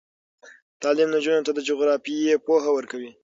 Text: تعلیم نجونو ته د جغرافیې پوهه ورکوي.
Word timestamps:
تعلیم 0.81 1.09
نجونو 1.15 1.45
ته 1.47 1.51
د 1.53 1.59
جغرافیې 1.69 2.35
پوهه 2.45 2.69
ورکوي. 2.73 3.11